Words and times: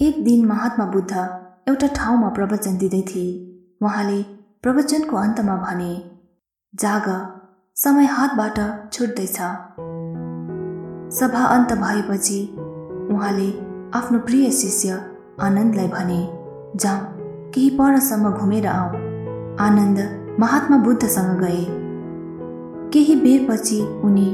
एक 0.00 0.24
दिन 0.24 0.44
महात्मा 0.46 0.84
बुद्ध 0.86 1.16
एउटा 1.68 1.86
ठाउँमा 1.86 2.28
प्रवचन 2.28 2.76
दिँदै 2.76 3.00
थिए। 3.00 3.26
उहाँले 3.82 4.22
प्रवचनको 4.62 5.16
अन्तमा 5.16 5.56
भने 5.56 5.90
जाग 6.74 7.04
समय 7.76 8.04
हातबाट 8.04 8.58
छुट्दैछ। 8.92 9.36
सभा 11.18 11.44
अन्त 11.44 11.72
भएपछि 11.72 12.40
उहाँले 13.12 13.48
आफ्नो 13.94 14.18
प्रिय 14.18 14.50
शिष्य 14.50 14.98
आनन्दलाई 15.40 15.88
भने 15.88 16.20
जाउँ 16.76 17.00
केही 17.52 17.70
परसम्म 17.70 18.30
घुमेर 18.30 18.66
आऊ। 18.66 18.88
आनन्द 19.60 19.98
महात्मा 20.40 20.76
बुद्धसँग 20.76 21.40
गए। 21.40 21.64
केही 22.92 23.16
बेरपछि 23.16 23.80
उनी 24.04 24.32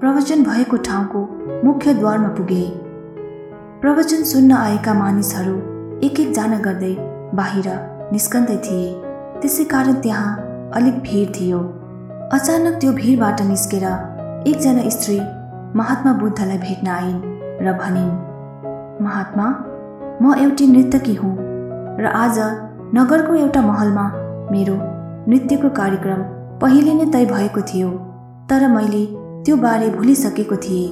प्रवचन 0.00 0.44
भएको 0.44 0.76
ठाउँको 0.76 1.28
मुख्य 1.64 1.94
द्वारमा 1.94 2.28
पुगे। 2.28 2.91
प्रवचन 3.82 4.22
सुन्न 4.22 4.52
आएका 4.52 4.92
मानिसहरू 4.94 5.54
एक 6.06 6.18
एकजना 6.20 6.58
गर्दै 6.66 6.90
बाहिर 7.38 7.66
निस्कन्दै 8.12 8.56
थिए। 8.66 8.84
त्यसै 9.40 9.64
कारण 9.72 9.94
त्यहाँ 10.04 10.70
अलिक 10.78 11.00
भिड 11.06 11.32
थियो। 11.38 11.58
अचानक 12.38 12.78
त्यो 12.80 12.92
भिडबाट 13.00 13.42
निस्केर 13.50 13.86
एकजना 14.50 14.86
स्त्री 14.96 15.18
महात्मा 15.80 16.12
बुद्धलाई 16.22 16.58
भेट्न 16.66 16.88
आइन् 16.98 17.20
र 17.64 17.74
भनिन् 17.82 18.14
महात्मा 19.04 19.50
म 20.22 20.38
एउटी 20.38 20.66
नृतकी 20.74 21.14
हुँ 21.18 21.34
र 21.98 22.16
आज 22.22 22.38
नगरको 22.94 23.34
एउटा 23.42 23.68
महलमा 23.68 24.08
मेरो 24.54 24.80
नृत्यको 25.28 25.76
कार्यक्रम 25.82 26.26
पहिले 26.62 26.94
नै 26.94 27.12
तय 27.14 27.32
भएको 27.36 27.68
थियो 27.70 27.94
तर 28.50 28.72
मैले 28.78 29.06
त्यो 29.44 29.62
बारे 29.68 29.96
भुलिसकेको 30.00 30.66
थिएँ। 30.66 30.90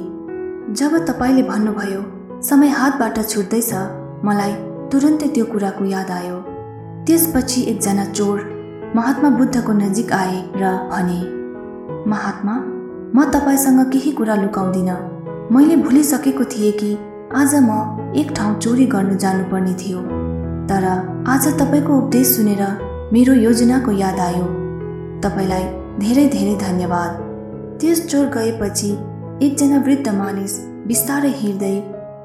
जब 0.78 1.04
तपाईँले 1.08 1.52
भन्नुभयो 1.52 2.08
समय 2.42 2.68
हातबाट 2.70 3.18
छुट्दैछ। 3.28 3.72
मलाई 4.24 4.52
तुरन्तै 4.92 5.26
त्यो 5.34 5.44
कुराको 5.44 5.84
याद 5.84 6.10
आयो। 6.10 6.36
त्यसपछि 7.06 7.60
एकजना 7.72 8.04
चोर 8.12 8.38
महात्मा 8.96 9.30
बुद्धको 9.30 9.72
नजिक 9.72 10.12
आए 10.12 10.38
र 10.56 10.70
भने 10.92 11.18
महात्मा 12.10 12.54
म 13.16 13.24
तपाईँसँग 13.34 13.80
केही 13.92 14.12
कुरा 14.12 14.34
लुकाउँदिनँ। 14.34 14.96
मैले 15.52 15.76
भुलिसकेको 15.84 16.44
थिएँ 16.44 16.72
कि 16.80 16.90
आज 17.34 17.54
म 17.60 17.70
एक 18.16 18.32
ठाउँ 18.32 18.58
चोरी 18.58 18.86
गर्नु 18.86 19.16
जानुपर्ने 19.20 19.74
थियो। 19.76 20.00
तर 20.68 20.88
आज 21.28 21.52
तपाईँको 21.60 21.98
उपदेश 21.98 22.26
सुनेर 22.36 22.64
मेरो 23.12 23.34
योजनाको 23.36 23.92
याद 24.00 24.20
आयो। 24.30 24.44
तपाईँलाई 25.20 25.64
धेरै 26.00 26.28
धेरै 26.28 26.56
धन्यवाद। 26.66 27.12
त्यस 27.80 28.06
चोर 28.08 28.26
गएपछि 28.34 28.92
एकजना 29.46 29.78
वृद्ध 29.84 30.08
मानिस 30.08 30.60
बिस्तारै 30.88 31.32
हिँड्दै 31.36 31.76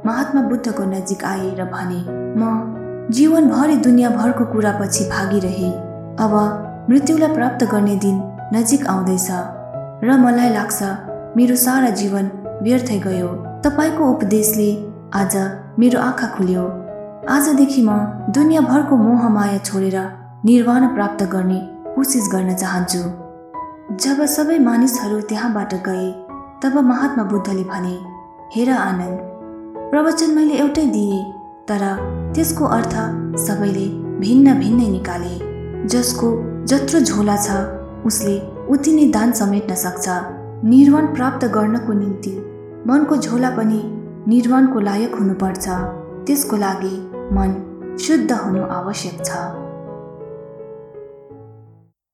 महात्मा 0.05 0.41
बुद्धको 0.41 0.83
नजिक 0.85 1.23
आए 1.25 1.49
र 1.59 1.65
भने 1.65 1.99
म 2.39 3.09
जीवनभरि 3.11 3.75
दुनियाँभरको 3.77 4.45
कुरापछि 4.45 5.03
भागिरहे। 5.09 5.69
अब 6.23 6.33
मृत्युलाई 6.89 7.33
प्राप्त 7.33 7.65
गर्ने 7.71 7.95
दिन 8.05 8.17
नजिक 8.53 8.85
आउँदैछ 8.87 9.27
र 10.05 10.17
मलाई 10.23 10.49
लाग्छ 10.49 10.79
मेरो 11.37 11.55
सारा 11.55 11.89
जीवन 11.99 12.29
व्यर्थै 12.63 12.99
गयो। 12.99 13.29
तपाईँको 13.65 14.11
उपदेशले 14.13 14.69
आज 15.13 15.35
मेरो 15.79 15.99
आँखा 15.99 16.27
खुल्यो। 16.37 16.63
आजदेखि 17.29 17.81
म 17.81 17.97
दुनियाँभरको 18.29 18.95
मोहमाया 18.97 19.57
छोडेर 19.65 19.97
निर्वाण 20.45 20.87
प्राप्त 20.95 21.23
गर्ने 21.33 21.59
कोसिस 21.95 22.29
गर्न 22.33 22.55
चाहन्छु। 22.55 23.03
जब 24.03 24.25
सबै 24.35 24.59
मानिसहरू 24.59 25.21
त्यहाँबाट 25.29 25.73
गए 25.87 26.09
तब 26.63 26.77
महात्मा 26.91 27.23
बुद्धले 27.31 27.63
भने 27.71 27.95
हेर 28.55 28.69
आनन्द 28.71 29.19
प्रवचन 29.95 30.31
मैले 30.35 30.53
एउटै 30.53 30.83
दिएँ 30.85 31.19
तर 31.67 31.83
त्यसको 32.35 32.65
अर्थ 32.77 32.95
सबैले 33.39 33.83
भिन्न 34.23 34.53
भिन्नै 34.59 34.87
निकाले। 34.95 35.35
जसको 35.87 36.31
जत्रो 36.71 36.99
झोला 36.99 37.35
छ 37.45 37.55
उसले 38.09 38.33
उति 38.73 38.91
नै 38.95 39.05
दान 39.11 39.31
समेट्न 39.39 39.75
सक्छ। 39.83 40.05
निर्वाण 40.71 41.05
प्राप्त 41.15 41.45
गर्नको 41.55 41.93
निम्ति 41.93 42.33
मनको 42.91 43.17
झोला 43.17 43.49
पनि 43.57 43.79
निर्वाणको 44.27 44.79
लायक 44.79 45.15
हुनुपर्छ। 45.19 45.65
त्यसको 46.27 46.57
लागि 46.65 46.95
मन 47.37 47.55
शुद्ध 48.05 48.31
हुनु 48.33 48.63
आवश्यक 48.79 49.25
छ। 49.25 49.31